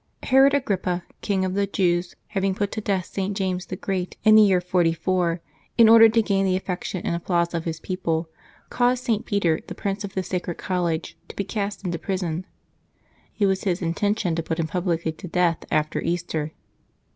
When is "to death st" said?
2.71-3.37